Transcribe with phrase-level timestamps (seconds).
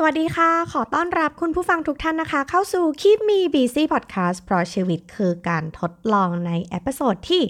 [0.00, 7.42] สวัสดีค่ะ ขอต้อนรับคุณผู้ฟังทุกท่านนะคะ เข้าสู่ Keep Me Busy Podcast เพราะชีวิตคือการทดลองใน episode ที่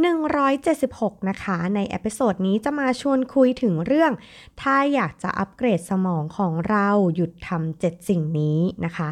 [0.00, 4.12] 176 นะคะ ใน episode นี้จะมาชวนคุยถึงเรื่อง
[4.60, 9.08] ถ้าอยากจะอัปเกรดสมองของเราหยุดทำเจ็ดสิ่งนี้นะคะ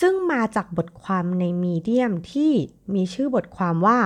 [0.00, 2.52] ซึ่งมาจากบทความใน Medium ที่
[2.94, 3.98] มีชื่อบทความว่า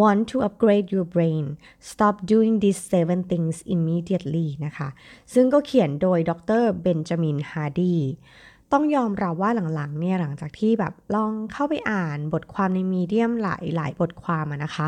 [0.00, 1.46] want to upgrade your brain
[1.90, 4.88] stop doing these seven things immediately นะคะ
[5.34, 6.64] ซึ่งก็เขียนโดยดร.
[6.82, 7.96] Benjamin Hardy
[8.72, 14.86] ต้องยอมรับว่าหลังๆเนี่ยหลังจากที่แบบลองเข้าไปอ่านบทความใน Medium หลายหลายบทความนะคะ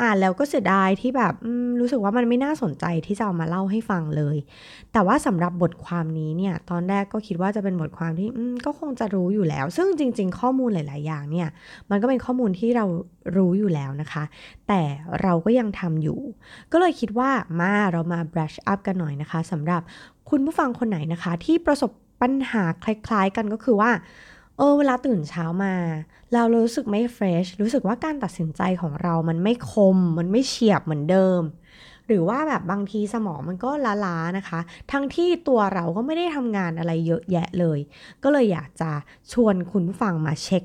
[0.00, 1.34] อ่านแล้วก็เสียดายที่แบบ
[1.80, 4.36] รู้สึกว่ามันไม่น่าสนใจที่จะเอามาเล่าให้ฟังเลย
[4.92, 8.28] แต่ว่าสำหรับบทความนี้เนี่ยตอนแรกก็คิดว่าจะเป็นบทความที่
[8.66, 11.48] ก็คงจะรู้อยู่แล้ว ซึ่งจริง ๆ ข้อมูลหลาย ๆ อย่างเนี่ย
[11.90, 12.84] มันก็เป็นข้อมูลที่เรา
[13.36, 14.24] รู้อยู่แล้วนะคะ
[14.68, 14.80] แต่
[15.22, 16.20] เราก็ยังทำอยู่
[16.72, 19.82] ก็เลยคิดว่ามาเรามา brush up กันหน่อยนะคะสำหรับ
[20.30, 21.90] คุณผู้ฟังคนไหนนะคะ ที่ประสบ
[22.22, 23.90] ปัญหาคล้ายๆกันก็คือว่า
[24.56, 25.74] เออเวลาตื่นเช้ามา
[26.34, 31.40] เรารู้สึกไม่เฟรชรู้สึกว่าการตัดสินใจของเรามันไม่คม มันไม่เฉียบเหมือนเดิม
[32.06, 33.70] หรือว่าแบบบางทีสมองมันก็
[34.06, 34.60] ล้าๆนะคะ
[34.92, 37.78] ทั้งที่ตัวเราก็ไม่ได้ทำงานอะไรเยอะแยะเลย
[38.22, 38.90] ก็เลยอยากจะ
[39.32, 40.62] ชวนคุณฟังมาเช็ค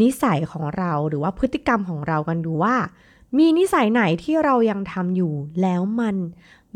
[0.00, 2.76] นิสัยของเราหรือว่าพฤติกรรมของเรากันดูว่า
[3.38, 6.16] มีนิสัยไหนที่เรายังทำอยู่แล้วมัน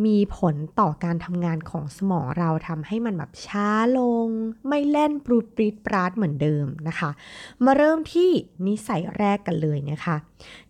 [0.07, 3.69] มีผลต่อการทำงานของสมองเราทำให้มันแบบช้า
[3.99, 4.29] ลง
[4.69, 7.11] ไม่เล่นปรูดปรีดปราดเหมือนเดิมนะคะ
[7.65, 8.31] มาเริ่มที่
[8.67, 10.17] นิสัยแรกกันเลยนะคะ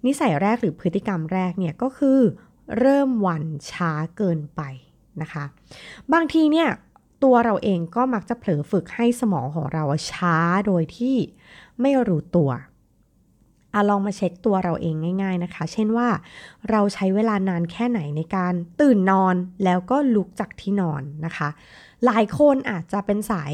[0.06, 2.20] นิสัยแรกหรือพฤติกรรมแรกเนี่ยก็คือ
[2.78, 4.62] เริ่มวันช้าเกินไป
[5.20, 5.44] นะคะ
[6.12, 6.68] บางทีเนี่ย
[7.24, 11.16] ตัวเราเองก็มักจะเผลอฝึกให้สมองของเราช้าโดยที่
[11.80, 12.50] ไม่รู้ตัว
[13.74, 16.08] อะลองมาเช็คตัวเราเองง่าย ๆนะคะ เช่นว่า
[16.70, 21.48] เราใช้เวลานานแค่ไหนในการตื่นนอนแล้วก็ลุกจากที่นอนนะคะ
[22.04, 23.52] หลายคนอาจจะเป็นสาย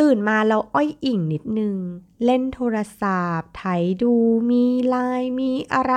[0.00, 1.76] ตื่นมาแล้วอ้อยอิ่งนิดนึง
[2.24, 3.64] เล่นโทรศัพท์ไถ
[4.02, 4.14] ดู
[4.50, 5.94] มีไลน์มีอะไร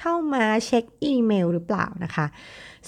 [0.00, 2.26] เข้ามาเช็คอีเมลหรือเปล่านะคะ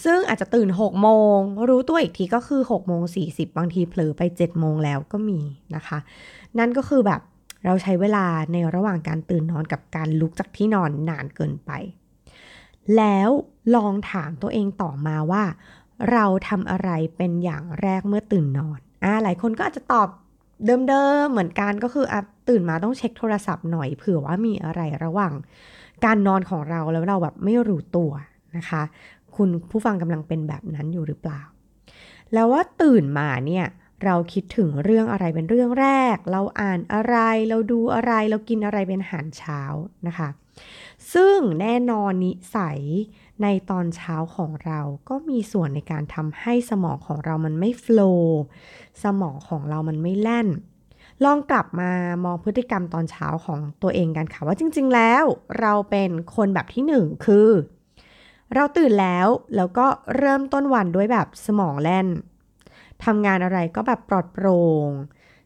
[0.04, 1.38] ซึ่งอาจจะตื่น 6 โมง
[1.69, 5.41] รู้ตัวอีกทีก็คือ 6 โมง 40 บางทีเผลอไป 7 โมงแล้วก็มี
[5.75, 5.98] นะคะ
[6.59, 7.21] นั่นก็คือแบบ
[7.64, 11.70] เราใช้เวลาในระหว่างการตื่นนอนกับการลุกจากที่นอนนานเกินไป
[12.96, 13.28] แล้ว
[13.74, 15.44] ลองถามตัวเองต่อมาว่า
[16.12, 20.08] เราทำอะไรเป็นอย่างแรกเมื่อตื่นนอนอ่าหลายคนก็อาจจะตอบ
[20.88, 25.32] เดิมๆเหมือนกันก็คืออะตื่นมาต้องเช็คโทรศัพท์หน่อยเผื่อว่ามีอะไรระหว่าง
[26.04, 28.10] การนอนของเราแล้วเราแบบไม่รู้ตัว
[28.56, 28.82] นะคะ
[29.36, 31.40] คุณผู้ฟังกำลังเป็นแบบนั้นอยู่หรือเปล่า
[32.32, 33.66] แล้วว่าตื่นมาเนี่ย
[34.04, 37.16] เราคิดถึงเรื่องอะไรเป็นเรื่องแรก เราอ่านอะไร
[37.48, 39.60] เราดูอะไร เรากินอะไรเป็นอาหารเช้า
[40.06, 40.28] นะคะ
[41.14, 42.80] ซึ่งแน่นอนนิสัย
[43.42, 48.41] ในตอนเช้าของเราก็มีส่วนในการทำให้สมองของเรามันไม่โฟล์
[49.04, 50.48] สมองของเรามันไม่แล่น
[51.24, 51.91] ลองกลับมา
[52.24, 55.24] มองพฤติกรรมตอนเช้าของตัวเองกันค่ะ ว่าจริง ๆ แล้ว
[55.60, 57.48] เราเป็นคนแบบที่หนึ่งคือ
[58.54, 59.86] เราตื่นแล้วแล้วก็
[60.16, 62.06] เริ่มต้นวันด้วยแบบสมองแล่น
[63.04, 64.54] ทำงานอะไรก็แบบปลอดโปร่
[64.86, 64.88] ง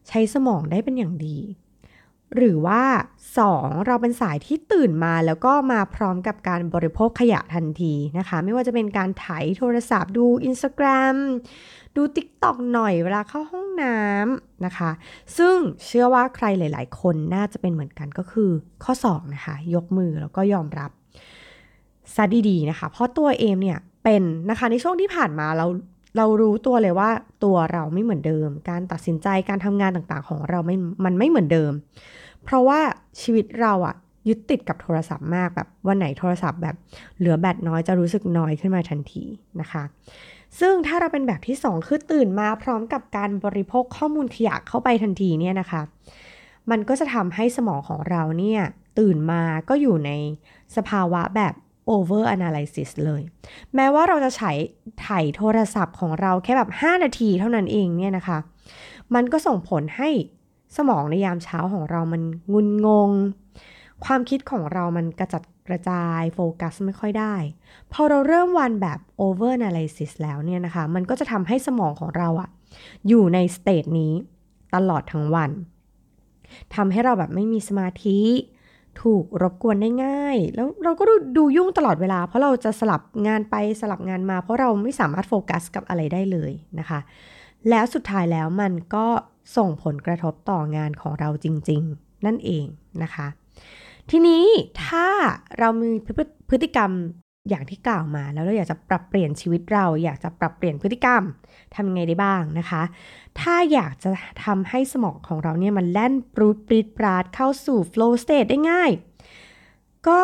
[0.07, 1.37] ใช้สมองได้เป็นอย่างดี
[2.35, 2.83] หรือว่า
[3.35, 3.85] 2.
[3.87, 11.15] เราเป็นสายที่ตื่นมาแล้วก็มาพร้อมกับการบริโภคขยะทันทีนะคะ ไม่ว่าจะเป็นการถ่ายโทรศัพท์ดู Instagram
[11.95, 14.91] ดู TikTok หน่อยเวลาเข้าห้องน้ำนะคะ
[15.37, 18.49] ซึ่งเชื่อว่าใครหลาย ๆ คนน่าจะเป็นเหมือนกันก็คือ
[18.83, 20.91] ข้อ 2 นะคะ ยกมือแล้วก็ยอมรับ
[22.15, 25.67] ซะดีๆนะคะ เพราะตัวเอมเนี่ยเป็นนะคะในช่วงที่ผ่านมาเรา
[26.17, 27.09] เรารู้ตัวเลยว่า
[27.43, 31.71] ตัวเราไม่เหมือนเดิม การตัดสินใจการทำงานต่างๆ ของเราไม่มันไม่เหมือนเดิม
[32.43, 32.79] เพราะว่า
[33.21, 33.95] ชีวิตเราอะ
[34.27, 36.75] ยึดติดกับโทรศัพท์มากแบบวันไหนโทรศัพท์แบบ
[37.17, 39.23] เหลือแบตน้อยจะรู้สึกน้อยขึ้นมาทันที
[39.61, 39.83] นะคะ
[40.59, 45.81] ซึ่งถ้าเราเป็นแบบที่ 2 คือตื่นมาพร้อมกับการบริโภคข้อมูลขยะเข้าไปทันทีเนี่ยนะคะ
[46.71, 48.61] มันก็จะทำให้สมองของเราเนี่ย
[48.99, 50.11] ตื่นมาก็อยู่ใน
[50.75, 51.53] สภาวะแบบ
[51.93, 53.21] over analysis เลย
[53.75, 54.51] แม้ว่าเราจะใช้
[55.05, 58.37] ถ่ายโทรศัพท์ของเราแค่แบบ 5 นาทีเท่านั้นเองเนี่ยนะคะ
[59.15, 60.09] มันก็ส่งผลให้
[60.77, 62.21] สมองในยามเช้าของเรามัน
[62.53, 63.11] งุนงง
[64.05, 67.35] ความคิดของเรามันกระจัดกระจายโฟกัสไม่ค่อยได้
[67.93, 72.49] พอเราเริ่มวันแบบ over analysis แล้วเนี่ยนะคะ มันก็จะทำให้สมองของเราอะ
[73.07, 74.13] อยู่ใน stage นี้
[74.75, 75.51] ตลอดทั้งวัน
[76.75, 78.19] ทำให้เราแบบไม่มีสมาธิ
[79.01, 86.99] ถูกรบกวนได้ง่าย แล้วเราก็ดูดูยุ่งตลอดเวลา เพราะเราจะสลับงานไปสลับงานมา เพราะเราไม่สามารถโฟกัสกับอะไรได้เลยนะคะ
[87.69, 89.07] แล้วสุดท้ายแล้วมันก็
[89.57, 92.65] ส่งผลกระทบต่องานของเราจริง ๆ นั่นเอง
[93.03, 93.27] นะคะ
[94.09, 94.45] ทีนี้
[94.85, 95.07] ถ้า
[95.59, 95.91] เรามี
[96.49, 96.91] พฤติกรรม
[97.49, 101.21] อย่างที่กล่าวมาแล้วเราอยากจะปรับเปลี่ยนชีวิตเรา อยากจะปรับเปลี่ยนพฤติกรรม
[101.75, 102.81] ทำยังไงได้บ้างนะคะ
[103.39, 104.09] ถ้าอยากจะ
[104.45, 108.91] ทำให้สมองของเราเนี่ยมันแล่นปรูดปรีดปราดเข้าสู่ flow state ได้ง่าย
[110.07, 110.21] ก็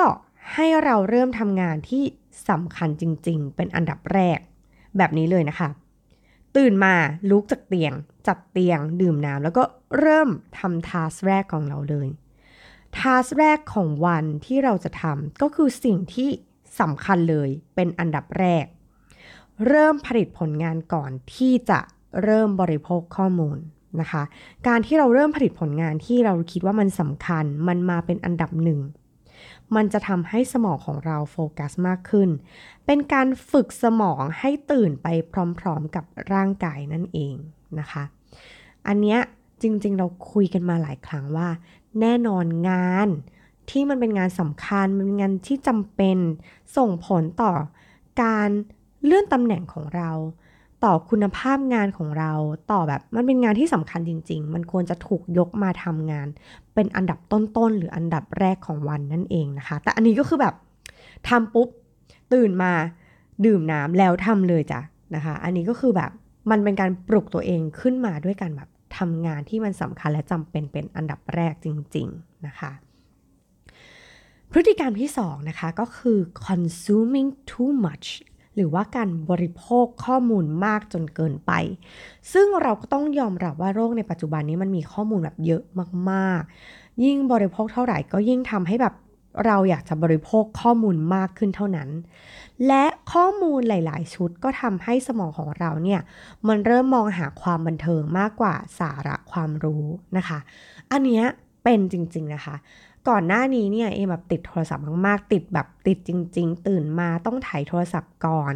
[0.53, 2.03] ให้เราเริ่มทำงานที่
[2.49, 4.39] สำคัญจริง ๆ เป็นอันดับแรก
[4.97, 5.69] แบบนี้เลยนะคะ
[6.55, 6.93] ตื่นมา
[7.29, 7.93] ลุกจากเตียง
[8.27, 9.63] จัดเตียง ดื่มน้ำแล้วก็
[9.99, 10.29] เริ่ม
[10.59, 12.07] ทำทาสแรกของเราเลย
[12.97, 16.29] ทาสแรกของวันที่เราจะทำก็คือสิ่งที่
[16.79, 18.65] สำคัญเลยเป็นอันดับแรก
[19.67, 21.79] เริ่มผลิตผลงานก่อนที่จะ
[22.23, 23.57] เริ่มบริโภคข้อมูล
[24.01, 24.23] นะคะ
[24.67, 28.79] การที่เราเริ่มผลิตผลงานที่เราคิดว่ามันสำคัญมันมาเป็นอันดับหนึ่ง
[29.75, 32.29] มันจะทำให้สมองของเราโฟกัสมากขึ้น
[32.85, 35.07] เป็นการฝึกสมองให้ตื่นไป
[35.59, 37.35] พร้อมๆกับร่างกายนั่นเอง
[37.79, 38.03] นะคะ
[38.87, 39.19] อันเนี้ย
[39.61, 41.49] จริงๆเราคุยกันมาหลายครั้งว่า
[42.01, 43.07] แน่นอนงาน
[43.69, 46.17] ที่มันเป็นงานสำคัญ มันเป็นงานที่จำเป็น
[46.77, 47.51] ส่งผลต่อ
[48.21, 48.49] การ
[49.05, 50.11] เลื่อนตำแหน่งของเรา
[50.83, 52.31] ต่อคุณภาพงานของเรา
[52.71, 56.27] ต่อแบบมันเป็นงานที่สำคัญจริง ๆ มันควรจะถูกยกมาทำงาน
[56.73, 60.55] เป็นอันดับต้นๆหรืออันดับแรกของวันนั่นเองนะคะ แต่อันนี้ก็คือแบบ
[61.29, 61.67] ทำปุ๊บ
[62.33, 62.71] ตื่นมา
[63.45, 64.81] ดื่มน้ำแล้วทำเลยจ้ะ
[65.15, 66.11] นะคะ อันนี้ก็คือแบบ
[66.51, 72.71] มันเป็นการปลุกตัวเองขึ้นมาด้วยกันแบบทำงานที่มันสำคัญและจำเป็นเป็นอันดับแรกจริง ๆ นะคะ
[74.55, 78.07] พฤติกรรมที่2นะคะก็คือ consuming too much
[78.55, 81.51] หรือว่าการบริโภคข้อมูลมากจนเกินไป
[82.33, 85.63] ซึ่งเราก็ต้องยอมรับว่าโรคในปัจจุบันนี้มันมีข้อมูลแบบเยอะ
[86.09, 88.93] มากๆ ยิ่งบริโภคเท่าไหร่ก็ยิ่งทำให้แบบ
[89.45, 91.89] เราอยากจะบริโภคข้อมูลมากขึ้นเท่านั้น
[92.67, 96.01] และข้อมูลหลาย ๆ ชุดก็ทำให้สมองของเราเนี่ย
[96.47, 99.83] มันเริ่มมองหาความบันเทิงมากกว่าสาระความรู้
[100.17, 100.39] นะคะ
[100.91, 101.25] อันเนี้ย
[101.63, 102.55] เป็นจริง ๆ นะคะ
[103.09, 108.55] ก่อนหน้านี้เนี่ยเอมแบบติดโทรศัพท์มากๆ ติดแบบติดจริง ๆ ตื่นมาต้องถ่ายโทรศัพท์ก่อน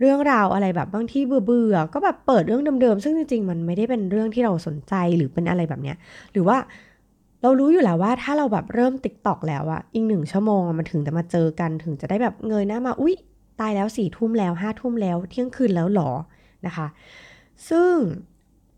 [0.00, 5.96] เรื่องราวอะไรแบบบางที่เบื่อๆก็แบบเปิดเรื่องเดิมๆซึ่งจริงๆ มันไม่ได้เป็นเรื่องที่เราสนใจหรือเป็นอะไรแบบเนี้ย
[6.32, 6.56] หรือว่า
[7.42, 13.14] เรารู้อยู่แล้วว่าถ้าเราแบบเริ่มติ๊กตอกแล้วอะอีกหนึ่งชั่วโมงมันถึงจะมาเจอกันถึงจะได้แบบเงยหน้ามาอุ๊ย
[13.60, 16.10] ตายแล้วสี่ทุ่มแล้วห้าทุ่มแล้วเที่ยงคืนแล้วหรอ
[16.66, 16.86] นะคะ
[17.68, 17.94] ซึ่ง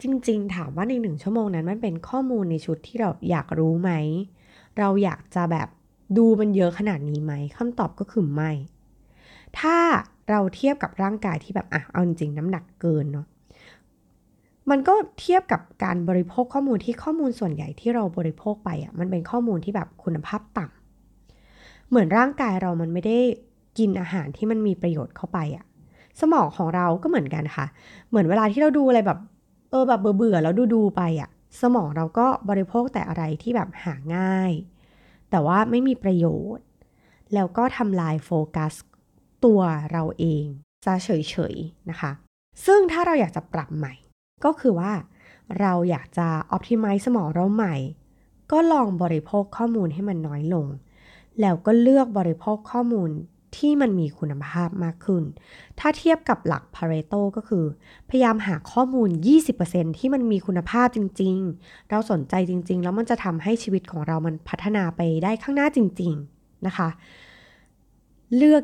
[0.03, 3.91] จริง ๆ ถามว่าในหนึ่งชั่วโมงนั้นมันเป็นข้อมูลในชุดที่เราอยากรู้ไหม
[4.79, 5.69] เราอยากจะแบบ
[6.17, 8.51] ดูมันเยอะขนาดนี้ไหมคำตอบก็คือไม่
[9.59, 9.77] ถ้า
[10.31, 13.27] เราเทียบกับร่างกายที่แบบอะเอาจริงน้ำหนักเกินเนาะ
[14.71, 23.19] มันก็เทียบกับการบริโภคข้อมูลที่ข้อมูลส่วนใหญ่ที่เราบริโภคไปอะ่ะมันเป็นข้อมูลที่แบบคุณภาพต่ำเหมือนร่างกายเรามันไม่ได้
[23.79, 25.65] กินอาหารที่มันมีประโยชน์เข้าไปอะ่ะ
[26.21, 27.67] สมองของเราก็เหมือนกันค่ะ
[28.09, 29.19] เหมือนเวลาที่เราดูอะไรแบบ
[29.71, 34.53] เออแบบเบื่อๆแล้วดูดูไปอะ่ะ สมองเราก็บริโภคแต่อะไรที่แบบหาง่าย
[35.31, 36.67] แต่ว่าไม่มีประโยชน์
[37.35, 38.75] แล้วก็ทำลายโฟกัส
[39.45, 39.61] ตัว
[39.93, 40.45] เราเอง
[40.85, 42.13] ซะเฉยๆนะคะ
[42.67, 43.95] ซึ่งถ้าเราอยากจะปรับใหม่
[44.45, 44.93] ก็คือว่า
[45.61, 47.77] เราอยากจะอ p t i m i z e สมองเราใหม่
[48.53, 50.67] ก็ลองบริโภคข้อมูลให้มันน้อยลง
[51.41, 53.11] แล้วก็เลือกบริโภคข้อมูล
[53.59, 55.25] ที่มันมีคุณภาพมากขึ้น
[55.79, 57.65] ถ้าเทียบกับหลัก Pareto ก็คือ
[58.09, 59.11] พยายามหาข้อมูล
[59.55, 66.89] 20%ที่มันมีคุณภาพจริง ๆ เราสนใจจริง ๆ แล้วมันจะทำให้ชีวิตของเรามันพัฒนาไปได้ข้างหน้าจริง ๆ นะคะ
[68.37, 68.63] เลือก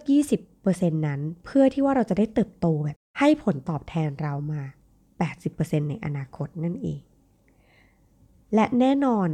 [0.53, 4.63] 20%นั้นเพื่อที่ว่าเราจะได้เติบโตแบบให้ผลตอบแทนเรามา
[5.27, 7.01] 80%ในอนาคตนั่นเอง
[8.55, 9.29] และแน่นอน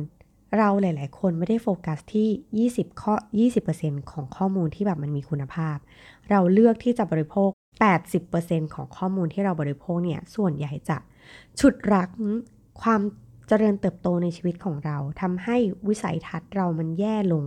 [0.59, 3.15] เราหลาย ๆ คนไม่ได้โฟกัสที่ 20 ข้อ
[3.63, 5.77] 20%ของข้อมูลที่แบบมันมีคุณภาพ
[6.31, 7.51] เราเลือกที่จะบริโภค
[8.13, 10.99] 80%ของข้อมูลที่เราบริโภคเนี่ย ส่วนใหญ่จะ
[11.59, 12.09] ฉุดรัก
[12.83, 13.01] ความ
[13.49, 15.57] เจริญเติบโตในชีวิตของเราทำให้
[15.89, 17.45] วิสัยทัศน์เรามันแย่ลง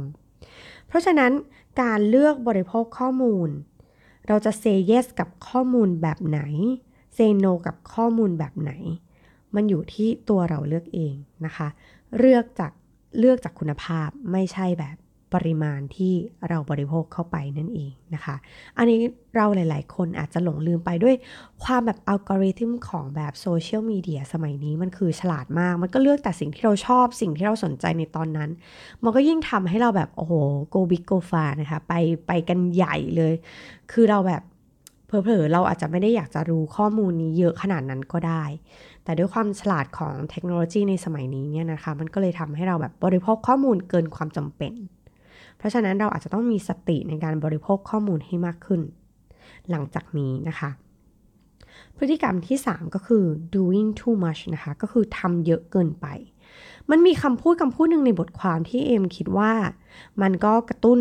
[0.88, 1.32] เพราะฉะนั้น
[1.82, 3.50] การเลือกบริโภคข้อมูล
[4.28, 6.40] เราจะเซเยสกับข้อมูลแบบไหน
[7.14, 8.72] เซโนกับข้อมูลแบบไหน
[9.56, 11.14] มันอยู่ที่ตัวเราเลือกเอง
[11.46, 11.68] นะคะ
[12.18, 12.72] เลือกจาก
[13.18, 14.98] เลือกจากคุณภาพไม่ใช่แบบ
[15.36, 16.14] ปริมาณที่
[16.50, 18.36] เราบริโภคเข้าไปนั่นเองนะคะ
[18.78, 19.00] อันนี้
[19.36, 21.16] เราหลาย ๆ คนอาจจะหลงลืมไปด้วย
[21.64, 28.50] ความแบบอัลกอริทึมของแบบโซเชียลมีเดียสมัยนี้มันคือฉลาดมาก มันก็เลือกแต่สิ่งที่เราชอบสิ่งที่เราสนใจในตอนนั้น
[29.04, 30.34] มันก็ยิ่งทำให้เราแบบ โอ้โห
[30.74, 31.94] go big go far นะคะ ไป
[32.28, 33.34] ไปกันใหญ่เลย
[33.92, 34.42] คือเราแบบ
[35.10, 38.44] เผลอๆเราอาจจะไม่ได้อยากจะรู้ข้อมูลนี้เยอะขนาดนั้นก็ได้
[39.04, 44.74] แต่ด้วยความฉลาดของเทคโนโลยีในสมัยนี้เนี่ยนะคะ มันก็เลยทำให้เราแบบบริโภคข้อมูลเกินความจำเป็น
[45.58, 48.82] เพราะฉะนั้นเราอาจจะต้องมีสติในการบริโภคข้อมูลให้มากขึ้น
[49.70, 50.70] หลังจากนี้นะคะ
[51.98, 53.24] พฤติกรรมที่ 3 ก็คือ
[53.56, 56.08] doing too much นะคะ ก็คือทำเยอะเกินไป
[56.90, 59.52] มันมีคำพูดคำพูดหนึ่งในบทความที่เอมคิดว่า
[60.22, 61.00] มันก็กระตุ้น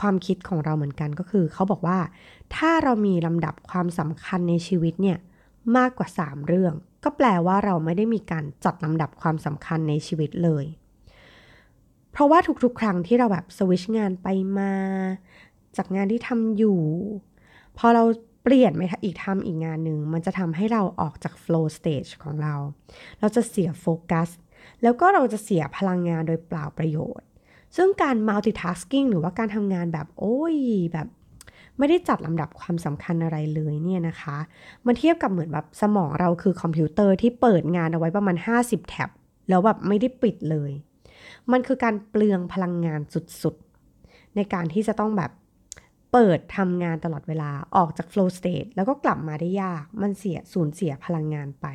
[0.00, 1.98] ความคิดของเราเหมือนกันก็คือเขาบอกว่า
[2.56, 5.18] ถ้าเรามีลำดับความสำคัญในชีวิตเนี่ย
[5.76, 6.74] มากกว่า 3 เรื่อง
[7.04, 10.64] ก็แปลว่าเราไม่ได้มีการจัดลำดับความสำคัญในชีวิตเลย
[12.12, 14.28] เพราะว่าทุกๆ ครั้งที่เราแบบสวิชงานไป
[14.58, 14.72] มา
[15.76, 16.80] จากงานที่ทำอยู่
[17.78, 18.04] พอเรา
[18.42, 22.54] เปลี่ยนไปอีกทำอีกงานหนึ่ง มันจะทำให้เราออกจาก flow stage ของเรา
[23.20, 24.28] เราจะเสียโฟกัส
[24.82, 27.26] แล้วก็เราจะเสียพลังงานโดยเปล่าประโยชน์
[27.76, 30.56] ซึ่งการ multitasking หรือว่าการทำงานแบบโอ้ย
[30.92, 31.08] แบบ
[31.78, 34.36] ไม่ได้จัดลำดับความสำคัญอะไรเลยเนี่ยนะคะ
[34.86, 39.10] มันเทียบกับเหมือนแบบสมองเราคือคอมพิวเตอร์ที่เปิดงานเอาไว้ประมาณ 50 แท็บ
[39.48, 40.72] แล้วแบบไม่ได้ปิดเลย
[41.52, 43.00] มันคือการเปลืองพลังงาน
[43.42, 45.30] สุดๆ ในการที่จะต้องแบบ
[46.12, 51.66] เปิดทำงานตลอดเวลาออกจาก flow state แล้วก็กลับมาได้ยาก มันเสียสูญเสียพลังงานไป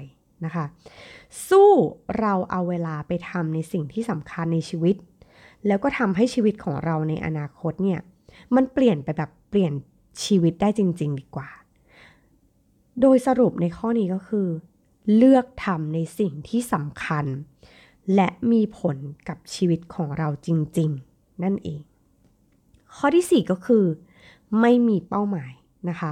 [0.45, 0.65] นะคะ
[1.49, 1.69] สู้
[2.19, 4.95] เราเอาเวลาไปทำในสิ่งที่สำคัญในชีวิต
[5.67, 7.99] แล้วก็ทำให้ชีวิตของเราในอนาคตเนี่ย
[8.55, 9.73] มันเปลี่ยนไปแบบเปลี่ยน
[10.23, 11.49] ชีวิตได้จริง ๆ ดีกว่า
[13.01, 14.47] โดยสรุปในข้อนี้ก็คือ
[15.15, 17.25] เลือกทำในสิ่งที่สำคัญ
[18.15, 21.79] และมีผลกับชีวิตของเราจริง ๆ นั่นเอง
[22.95, 23.85] ข้อที่ 4 ก็คือ
[24.61, 25.51] ไม่มีเป้าหมาย
[25.89, 26.11] นะคะ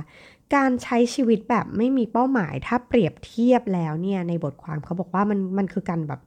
[0.55, 6.21] การใช้ชีวิตแบบไม่มีเป้าหมายถ้าเปรียบเทียบแล้วเนี่ยในบทความเขาบอกว่ามันมันคือการแบบ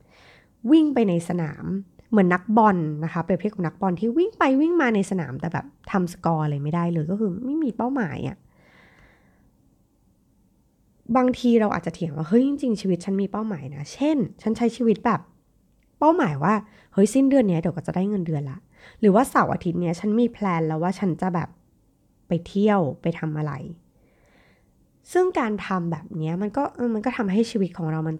[0.71, 1.65] วิ่งไปในสนาม
[2.11, 8.37] เหมือนนักบอลนะคะเปรียบเทียบกับนักบอลที่วิ่งไปวิ่งมาในสนามแต่แบบทำสกอร์อะไรไม่ได้เลยก็คือไม่มีเป้าหมายอะ่ะ
[11.17, 15.21] บางทีเราอาจจะเถียงว่าเฮ้ยจริงๆชีวิตฉันมีเป้าหมายนะ เช่น ฉันใช้ชีวิตแบบ
[15.99, 16.55] เป้าหมายว่า
[16.93, 18.59] เฮ้ยสิ้นเดือนนี้เดี๋ยวก็จะได้เงินเดือนละ
[19.01, 21.49] หรือว่าเสาร์อาทิตย์เนี้ยฉันมีแพลนแล้วว่าฉันจะแบบ
[22.29, 23.53] ไปเที่ยวไปทำอะไร
[25.13, 26.63] ซึ่งการทำแบบนี้มันก็
[26.95, 28.17] มันก็ทำให้ชีวิตของเรามัน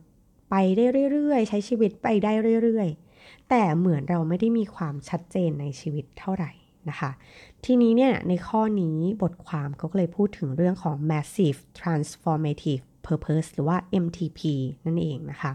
[0.51, 3.04] ไปได้เรื่อยๆ ใช้ชีวิตไปได้เรื่อยๆ
[3.49, 6.53] แต่เหมือนเราไม่ได้มีความชัดเจนในชีวิตเท่าไหร่
[6.89, 7.11] นะคะ
[7.65, 14.41] ทีนี้เนี่ยในข้อนี้บทความก็เลยพูดถึงเรื่องของ massive transformative purpose หรือว่า MTP
[14.87, 15.53] นั่นเองนะคะ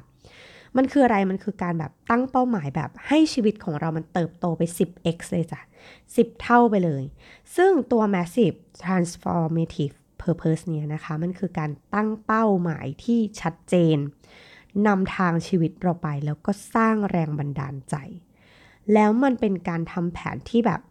[0.78, 5.62] มันคืออะไร มันคือการแบบตั้งเป้าหมายแบบให้ชีวิตของเรามันเติบโตไป 10x เลยจ้ะ
[6.02, 7.04] 10 เท่าไปเลย
[7.56, 13.98] ซึ่งตัว massive transformative purpose เนี่ยนะคะ มันคือการตั้งเป้าหมายที่ชัดเจน
[14.88, 17.96] นำทางชีวิตเราไปแล้วก็สร้างแรงบันดาลใจ
[18.94, 20.82] แล้วมันเป็นการทำแผนที่แบบ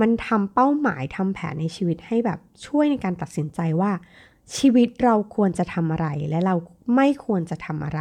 [0.00, 3.92] มันทำเป้าหมายทำแผนในชีวิตให้แบบช่วยในการตัดสินใจว่า
[4.56, 6.54] ชีวิตเราควรจะทำอะไรและเรา
[6.94, 8.00] ไม่ควรจะทำอะไร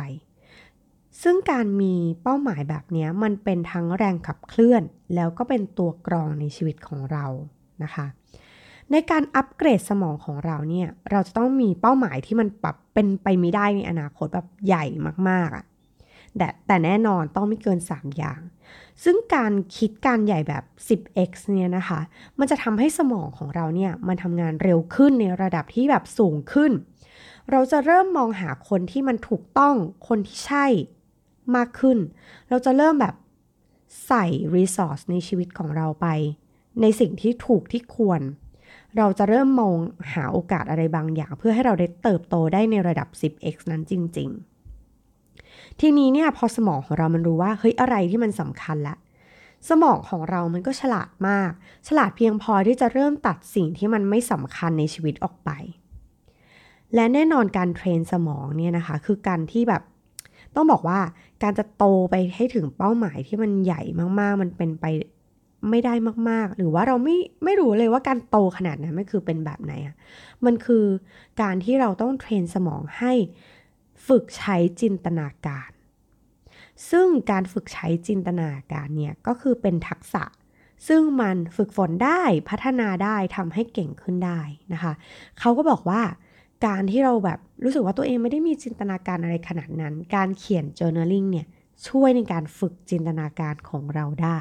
[1.22, 1.94] ซึ่งการมี
[2.24, 4.84] เป้าหมายแบบนี้มันเป็นทั้งแรงขับเคลื่อน
[5.16, 7.26] แล้วก็เป็นตัวกรองในชีวิตของเรา
[7.84, 8.06] นะคะ
[8.92, 14.86] ในการอัปเกรดสมองของเราเนี่ยเราจะต้องมีเป้าหมายที่มันปรับเป็นไปไม่ได้ในอนาคตแบบใหญ่
[15.30, 15.66] มากๆอะ
[16.38, 18.40] แต่แต่แน่นอนต้องไม่เกิน 3 อย่าง
[19.04, 22.00] ซึ่งการคิดการใหญ่แบบ 10x เนี่ยนะคะ
[22.40, 26.72] มันจะทำให้สมองของเราเนี่ย มันทำงานเร็วขึ้นในระดับที่แบบสูงขึ้น
[27.52, 29.76] เราจะเริ่มมองหาคนที่มันถูกต้อง
[30.08, 30.66] คนที่ใช่
[31.56, 31.98] มากขึ้น
[32.50, 33.16] เราจะเริ่มแบบ
[34.08, 34.26] ใส่
[34.56, 36.08] resource ในชีวิตของเราไป
[36.82, 38.22] ในสิ่งที่ถูกที่ควร
[38.98, 39.78] เราจะเริ่มมอง
[40.14, 44.30] หาโอกาสอะไรบางอย่าง เพื่อให้เราได้เติบโตได้ในระดับ 10x นั้นจริง
[45.06, 48.96] ๆ ทีนี้เนี่ยพอสมองของเรามันรู้ว่าเฮ้ยอะไรที่มันสำคัญละ
[49.70, 51.52] สมองของเรามันก็ฉลาดมาก
[51.88, 55.50] ฉลาดเพียงพอที่จะเริ่มตัดสิ่งที่มันไม่สำคัญในชีวิตออกไป
[56.96, 59.82] และแน่นอนการเทรนสมองเนี่ยนะคะคือการที่แบบ
[60.56, 61.00] ต้องบอกว่า
[61.44, 63.82] การจะโตไปให้ถึงเป้าหมายที่มันใหญ่
[64.20, 64.86] มากๆ มันเป็นไป
[65.70, 65.94] ไม่ได้
[66.30, 69.96] มากๆ หรือว่าเราไม่ไม่รู้เลยว่าการโตขนาดนั้นมันคือเป็นแบบไหนอะ
[70.46, 70.86] มันคือ
[71.42, 73.14] การที่เราต้องเทรนสมองให้
[74.08, 75.70] ฝึกใช้จินตนาการ
[76.90, 80.24] ซึ่งการฝึกใช้จินตนาการเนี่ยก็คือเป็นทักษะ
[80.88, 84.42] ซึ่งมันฝึกฝนได้พัฒนาได้ทำให้เก่งขึ้นได้
[84.74, 84.94] นะคะ
[85.40, 86.02] เขาก็บอกว่า
[86.66, 91.48] การที่เราแบบรู้สึกว่าตัวเองไม่ได้มีจินตนาการอะไรขนาดนั้น การเขียน journaling เนี่ย
[91.88, 94.40] ช่วยในการฝึกจินตนาการของเราได้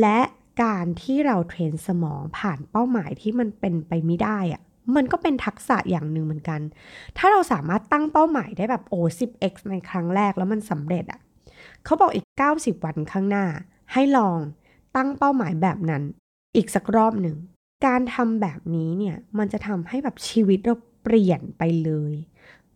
[0.00, 0.18] และ
[0.62, 4.62] การที่เราเทรนสมองผ่านเป้าหมายที่มันเป็นไปไม่ได้อะ
[4.96, 6.60] มันก็เป็นทักษะอย่างหนึ่งเหมือนกัน
[7.18, 11.20] ถ้าเราสามารถตั้งเป้าหมายได้แบบโอ้ 10x ในครั้งแรกแล้วมันสำเร็จอะ
[11.84, 12.26] เขาบอกอีก
[12.56, 13.46] 90 วันข้างหน้า
[13.92, 14.38] ให้ลอง
[14.96, 16.02] ตั้งเป้าหมายแบบนั้น
[16.56, 17.36] อีกสักรอบหนึ่ง
[17.86, 22.14] การทำแบบนี้เนี่ยมันจะทำให้แบบชีวิตเราเปลี่ยนไปเลย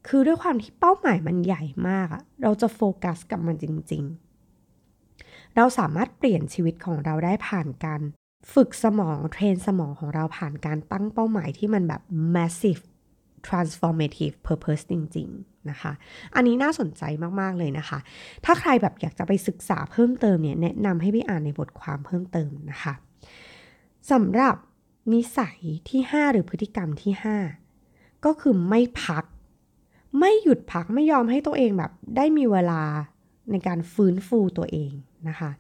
[0.07, 4.30] คือด้วยความที่เป้าหมายมันใหญ่มากอะเราจะโฟกัสกับมันจริง ๆ
[5.57, 8.01] เราสามารถเปลี่ยนชีวิตของเราได้ผ่านการ
[8.55, 12.03] ฝึกสมองเทรนสมองของเราผ่านการตั้งเป้าหมายที่มันแบบ
[12.37, 12.83] massive
[13.49, 15.93] transformative purpose จริง ๆ นะคะ
[16.35, 17.03] อันนี้น่าสนใจ
[17.41, 17.99] มาก ๆ เลยนะคะ
[18.45, 22.95] ถ้าใครแบบอยากจะไปศึกษาเพิ่มเติมเนี่ย แนะนำให้ไปอ่านในบทความเพิ่มเติมนะคะ
[24.11, 24.55] สำหรับ
[25.13, 27.13] นิสัยที่ 5 หรือพฤติกรรมที่
[27.69, 29.25] 5 ก็คือไม่พัก
[30.19, 32.83] ไม่หยุดพักไม่ยอมให้ตัวเองแบบได้มีเวลา
[33.51, 34.93] ในการฟื้นฟูตัวเอง
[35.29, 35.51] นะคะ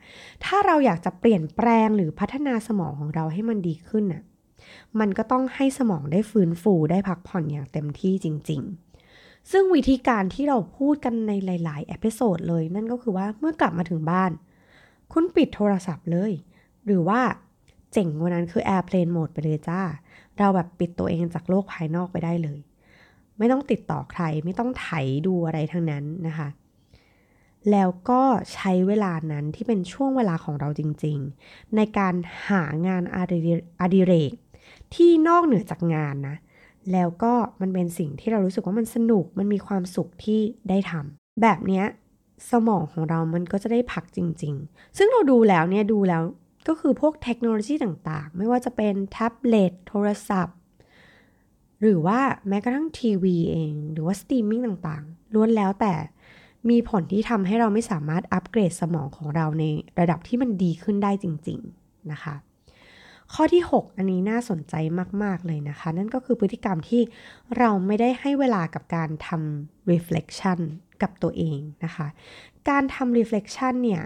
[0.44, 4.22] ถ้าเราอยากจะเปลี่ยนแปลงหรือพัฒนาสมองของเราให้มันดีขึ้นน่ะ
[5.00, 8.60] มันก็ต้องให้สมองได้ฟื้นฟูได้พักผ่อนอย่างเต็มที่จริง
[9.06, 14.30] ๆ ซึ่งวิธีการที่เราพูดกันในหลาย ๆ episode เลยนั่นก็คือว่าเมื่อกลับมาถึงบ้าน
[15.12, 16.32] คุณปิดโทรศัพท์เลย
[16.86, 17.20] หรือว่า
[17.92, 19.80] เจ๋งกว่านั้นคือ Airplane Mode ไปเลยจ้า
[20.38, 22.60] เราแบบปิดตัวเองจากโลกภายนอกไปได้เลย
[23.38, 24.88] ไม่ต้องติดต่อใคร ไม่ต้องไถ
[25.26, 26.48] ดูอะไรทั้งนั้นนะคะ
[27.70, 28.22] แล้วก็
[28.54, 32.14] ใช้เวลานั้นที่เป็นช่วงเวลาของเราจริงๆ ในการ
[32.48, 33.18] หางานอ
[33.94, 34.32] ดิเรก
[34.94, 36.36] ที่นอกเหนือจากงานนะ
[36.92, 41.84] แล้วก็มันเป็นสิ่งที่เรารู้สึกว่ามันสนุกมันมีความสุขที่ได้ทำแบบเนี้ย
[42.50, 46.22] สมองของเรามันก็จะได้พักจริงๆ ซึ่งเราดูแล้วเนี่ยดูแล้ว
[46.68, 50.56] ก็คือพวกเทคโนโลยีต่างๆ ไม่ว่าจะเป็นแท็บเล็ตโทรศัพท์
[51.80, 55.92] หรือว่าแม้กระทั่งทีวีเอง หรือว่าสตรีมมิ่งต่างๆล้วนแล้วแต่
[56.68, 59.64] มีผลที่ทำให้เราไม่สามารถอัปเกรดสมองของเราใน
[60.00, 62.34] ระดับที่มันดีขึ้นได้จริง ๆ นะคะ
[63.34, 64.74] ข้อที่ 6 อันนี้น่าสนใจ
[65.22, 67.02] มาก ๆ เลยนะคะ นั่นก็คือพฤติกรรมที่
[67.58, 70.58] เราไม่ได้ให้เวลากับการทำ reflection
[71.02, 72.06] กับตัวเองนะคะ
[72.68, 74.02] การทำ reflection เนี่ย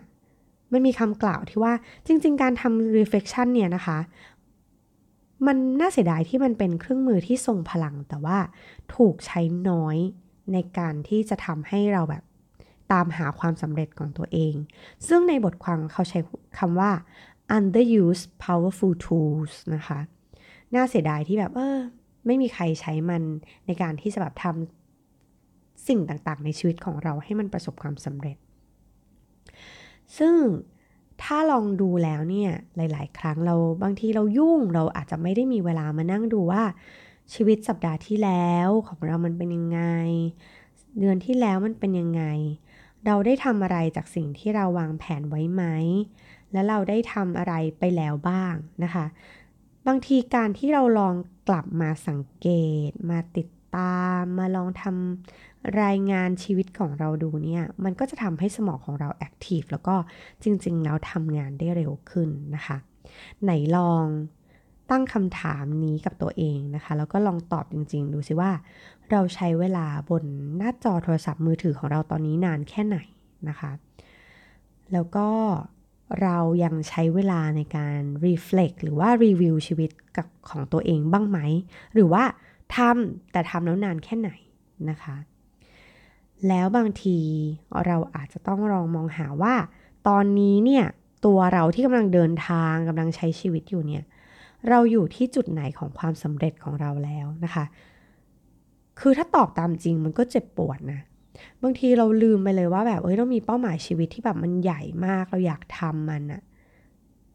[0.73, 1.73] มันมีคำกล่าวที่ว่า
[2.06, 3.99] จริง ๆ การทำ reflection เนี่ยนะคะ
[5.46, 8.38] มันน่าเสียดายที่มันเป็นเครื่องมือที่ทรงพลังแต่ว่า
[8.94, 9.96] ถูกใช้น้อย
[10.52, 12.23] ในการที่จะทำให้เราแบบ
[12.95, 14.55] ตามหาความสำเร็จของตัวเอง
[15.09, 16.19] ซึ่งในบทความเขาใช้
[16.59, 16.91] คำว่า
[17.57, 20.01] underuse powerful tools นะคะ
[20.75, 21.79] น่าเสียดายที่แบบเออ
[22.27, 23.23] ไม่มีใครใช้มัน
[23.67, 28.37] ในการที่จะแบบทำสิ่งต่างๆ ในชีวิตของเราให้มันประสบความสำเร็จ
[30.19, 30.35] ซึ่ง
[31.23, 36.63] ถ้าลองดูแล้วเนี่ยหลาย ๆ ครั้งเราบางทีเรายุ่งเราอาจจะไม่ได้มีเวลามานั่งดูว่า
[37.35, 39.80] ชีวิตสัปดาห์ที่แล้วของเรามันเป็นยังไง
[40.99, 42.23] เดือนที่แล้วมันเป็นยังไง
[43.06, 45.62] เราได้ทำอะไรจากสิ่งที่เราวางแผนไว้ไหม
[46.52, 49.06] และเราได้ทำอะไรไปแล้วบ้างนะคะ
[49.86, 51.14] บางทีการที่เราลอง
[51.49, 52.49] กลับมาสังเก
[52.88, 59.95] ต มาติดตาม มาลองทำรายงานชีวิตของเราดูเนี่ย มันก็จะทำให้สมองของเราแอคทีฟแล้วก็
[60.43, 62.76] จริงๆแล้วทำงานได้เร็วขึ้นนะคะ
[63.43, 64.06] ไหนลอง
[64.90, 68.50] ตั้งคำถามนี้กับตัวเองนะคะ แล้วก็ลองตอบจริง ๆ ดูสิว่า
[69.10, 70.25] เราใช้เวลาบน
[70.56, 72.99] หน้าจอโทรศัพท์มือถือของเราตอนนี้นานแค่ไหน
[73.49, 73.70] นะคะ
[74.92, 75.28] แล้วก็
[76.23, 81.38] เรายังใช้เวลาในการ reflect หรือว่ารีวิวชีวิตกับของตัวเองบ้างไหม
[81.94, 82.25] หรือว่า
[82.76, 84.30] ทำแต่ทำแล้วนานแค่ไหน
[84.90, 85.16] นะคะ
[86.49, 87.18] แล้วบางที
[87.86, 89.54] เราอาจจะต้องลองมองหาว่า
[90.08, 90.84] ตอนนี้เนี่ย
[91.26, 94.04] ตัวเราที่กำลังเดินทางกำลังใช้ชีวิตอยู่เนี่ย
[94.71, 97.65] เราอยู่ที่จุดไหนของความสำเร็จของเราแล้วนะคะ
[99.00, 101.00] คือถ้าตอบตามจริงมันก็เจ็บปวดนะ
[101.63, 106.43] บางทีเราลืมไปเลยว่าแบบเอ้ยเรามีเป้าหมายชีวิตที่แบบมันใหญ่มากเราอยากทำมันอะ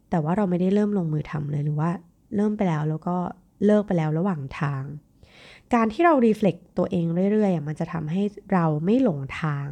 [0.10, 1.90] แต่ว่าเราไม่ได้เริ่มลงมือทำเลยหรือว่า
[2.36, 3.16] เริ่มไปแล้วแล้วก็
[3.66, 4.84] เลิกไปแล้วระหว่างทาง
[5.74, 8.22] การที่เรา reflect ตัวเองเรื่อยๆมันจะทำให้
[8.54, 9.68] เราไม่หลงทาง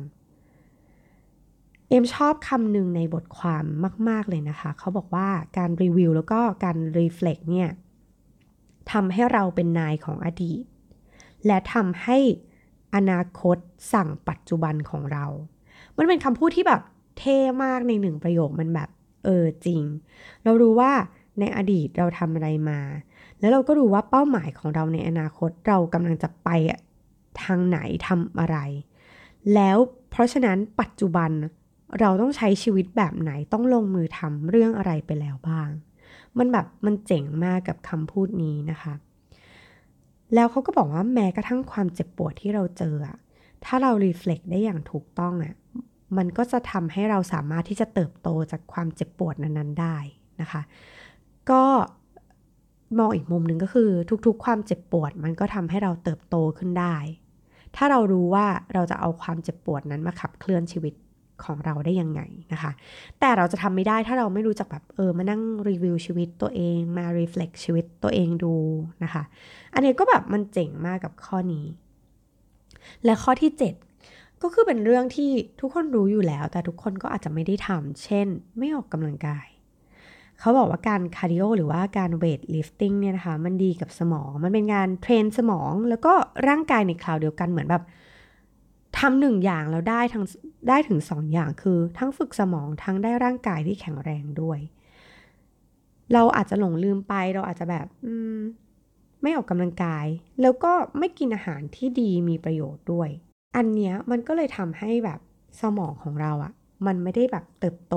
[1.89, 3.63] เอมชอบคำหนึ่งในบทความ
[4.09, 7.69] มาก ๆ เลยนะคะ เขาบอกว่าการรีวิวแล้วก็การ reflect เนี่ย
[8.91, 10.63] ทำให้เราเป็นนายของอดีต
[11.45, 12.17] และทำให้
[12.95, 13.57] อนาคต
[13.93, 15.25] สั่งปัจจุบันของเรา
[15.97, 16.81] มันเป็นคำพูดที่แบบ
[17.17, 18.89] เท่มากในหนึ่งประโยคมันแบบ
[19.25, 19.81] เออจริง
[20.43, 20.91] เรารู้ว่า
[21.39, 22.79] ในอดีตเราทำอะไรมา
[23.39, 26.49] แล้วเราก็รู้ว่าเป้าหมายของเราในอนาคตเรากำลังจะไป
[27.43, 28.57] ทางไหนทำอะไร
[29.53, 29.77] แล้ว
[30.09, 31.31] เพราะฉะนั้นปัจจุบัน
[31.99, 35.69] เราต้องใช้ชีวิตแบบไหนต้องลงมือทำเรื่องอะไรไปแล้วบ้าง
[36.37, 38.93] มันแบบมันเจ๋งมากกับคำพูดนี้นะคะ
[40.33, 42.95] แล้วเขาก็บอกว่าแม้กระทั่งความเจ็บปวดที่เราเจอ
[43.65, 45.55] ถ้าเรารีเฟล็กได้อย่างถูกต้องอะ
[46.17, 49.97] มันก็จะทำให้เราสามารถที่จะเติบโตจากความเจ็บปวดนั้นๆได้
[50.41, 50.61] นะคะ
[51.51, 51.63] ก็
[52.99, 53.89] มองอีกมุมหนึ่งก็คือ
[54.25, 56.95] ทุกๆ ความเจ็บปวด มันก็ทำให้เราเติบโตขึ้นได้
[57.75, 60.93] ถ้าเรารู้ว่าเราจะเอาความเจ็บปวดนั้นมาขับเคลื่อนชีวิต
[61.43, 62.21] ของเราได้ยังไง
[62.53, 62.71] นะคะ
[63.19, 68.55] แต่เราจะทำไม่ได้ถ้าเราไม่รู้จักแบบเออมานั่งรีวิวชีวิตตัวเองมา reflect ชีวิตตัวเองดู
[69.03, 69.23] นะคะ
[69.73, 71.65] อันนี้ก็แบบมันเจ๋งมากกับข้อนี้
[73.05, 73.51] และข้อที่
[73.95, 79.47] 7 ก็คือเป็นเรื่องที่ทุกคนรู้อยู่แล้ว แต่ทุกคนก็อาจจะไม่ได้ทำเช่น ไม่ออกกำลังกาย
[80.39, 86.13] เขาบอกว่าการคาร์ดิโอหรือว่าการ weight lifting เนี่ยนะคะ มันดีกับสมอง มันเป็นการ train สมองแล้วก็
[86.47, 87.83] ร่างกายในคราวเดียวกันเหมือนแบบ
[88.97, 90.25] ทำหนึ่งอย่างแล้วได้ทั้ง
[90.69, 94.59] ได้ถึงสองอย่างคือทั้งฝึกสมองทั้งได้ร่างกายที่แข็งแรงด้วย
[96.13, 97.87] เราอาจจะหลงลืมไปเราอาจจะแบบ
[98.37, 98.39] ม
[99.21, 100.05] ไม่ออกกำลังกาย
[100.41, 103.09] แล้วก็ไม่กินอาหารที่ดีมีประโยชน์ด้วย
[103.55, 105.19] อันเนี้ยมันก็เลยทำให้แบบ
[105.61, 106.53] สมองของเราอะ
[106.87, 107.95] มันไม่ได้แบบเติบโต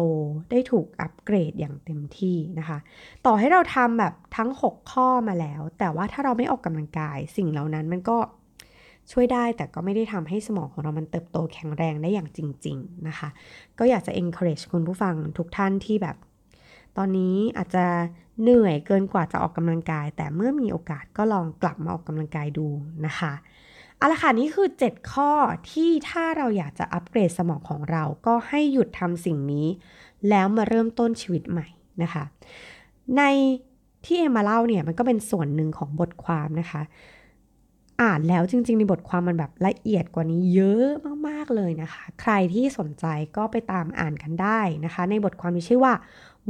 [0.50, 2.78] ได้ถูกอัปเกรดอย่างเต็มที่นะคะ
[3.26, 8.16] ต่อให้เราทำแบบทั้ง 6 ข้อมาแล้ว แต่ว่าถ้าเราไม่ออกกำลังกาย สิ่งเหล่านั้นมันก็
[9.12, 13.28] ช่วยได้แต่ก็ไม่ได้ทำให้สมองของเรามันเติบโตแข็งแรงได้อย่างจริง ๆ นะคะ
[13.78, 16.16] ก็อยากจะ encourage คุณผู้ฟังทุกท่านที่แบบ
[16.96, 17.84] ตอนนี้อาจจะ
[18.42, 22.66] เหนื่อยเกินกว่าจะออกกำลังกาย แต่เมื่อมีโอกาสก็ลองกลับมาออกกำลังกายดู
[23.06, 23.32] นะคะ
[23.96, 25.30] เอาละค่ะนี่คือ 7 ข้อ
[25.70, 29.66] ที่ถ้าเราอยากจะอัปเกรดสมองของเราก็ให้หยุดทำสิ่งนี้
[30.28, 31.66] แล้วมาเริ่มต้นชีวิตใหม่
[32.02, 32.24] นะคะ
[33.16, 33.22] ใน
[34.04, 36.82] ที่เอมาเล่าเนี่ยมันก็เป็นส่วนหนึ่งของบทความนะคะ
[38.02, 40.88] อ่านแล้วจริง ๆ ในบทความมันแบบละเอียดกว่านี้เยอะ
[41.28, 45.94] มาก ๆ เลยนะคะ ใครที่สนใจก็ไปตามอ่านกันได้นะคะ ในบทความมีชื่อว่า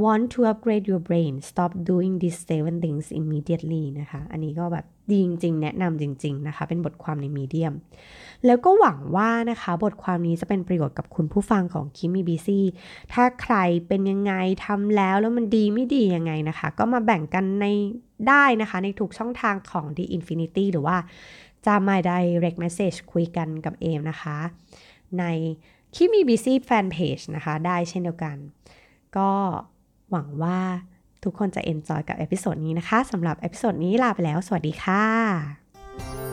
[0.02, 6.34] want to upgrade your brain stop doing these seven things immediately นะคะ อันนี้ก็แบบดีจริง ๆ แนะนำจริง
[6.40, 7.74] ๆ นะคะ เป็นบทความในมีเดียม
[8.46, 12.60] แล้วก็หวังว่านะคะ บทความนี้จะเป็นประโยชน์กับคุณผู้ฟังของคิมมี่บีซี
[13.12, 14.32] ถ้าใครเป็นยังไง
[14.64, 17.66] ทำแล้วแล้วมันดีไม่ดียังไงนะคะ ก็มาแบ่งกันใน
[18.28, 20.96] ได้นะคะ ในทุกช่องทางของ The Infinity หรือว่า
[21.66, 24.38] จะมา direct message คุยกันกับเอมนะคะ
[25.18, 25.24] ใน
[25.94, 28.36] Keep Me Busy แฟนเพจนะคะ ได้เช่นเดียวกัน
[29.16, 29.30] ก็
[30.10, 30.58] หวังว่า
[31.24, 36.29] ทุกคนจะ enjoy กับ episode นี้นะคะสำหรับ episode นี้ลาไปแล้ว สวัสดีค่ะ